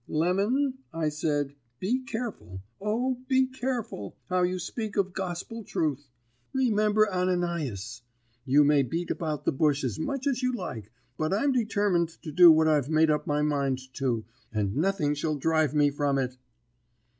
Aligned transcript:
"'Lemon,' 0.07 0.79
I 0.91 1.09
said, 1.09 1.53
'be 1.79 1.99
careful, 1.99 2.63
O, 2.81 3.19
be 3.27 3.45
careful, 3.45 4.15
how 4.31 4.41
you 4.41 4.57
speak 4.57 4.97
of 4.97 5.13
gospel 5.13 5.63
truth! 5.63 6.09
Remember 6.53 7.07
Ananias! 7.13 8.01
You 8.43 8.63
may 8.63 8.81
beat 8.81 9.11
about 9.11 9.45
the 9.45 9.51
bush 9.51 9.83
as 9.83 9.99
much 9.99 10.25
as 10.25 10.41
you 10.41 10.53
like, 10.53 10.91
but 11.19 11.31
I'm 11.31 11.51
determined 11.51 12.09
to 12.23 12.31
do 12.31 12.51
what 12.51 12.67
I've 12.67 12.89
made 12.89 13.11
up 13.11 13.27
my 13.27 13.43
mind 13.43 13.93
to, 13.97 14.25
and 14.51 14.75
nothing 14.75 15.13
shall 15.13 15.35
drive 15.37 15.75
me 15.75 15.91
from 15.91 16.17
it.' 16.17 16.35